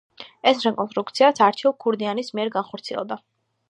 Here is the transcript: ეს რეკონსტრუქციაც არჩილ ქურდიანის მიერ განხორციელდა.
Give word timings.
ეს 0.51 0.63
რეკონსტრუქციაც 0.67 1.43
არჩილ 1.51 1.77
ქურდიანის 1.87 2.35
მიერ 2.39 2.55
განხორციელდა. 2.61 3.25